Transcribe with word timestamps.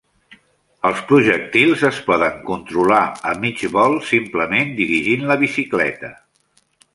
Els 0.89 1.01
projectils 1.09 1.83
es 1.89 1.99
poden 2.07 2.39
controlar 2.47 3.03
a 3.33 3.35
mig 3.45 3.61
vol 3.77 3.95
simplement 4.13 4.73
dirigint 4.81 5.29
la 5.33 5.39
bicicleta. 5.45 6.13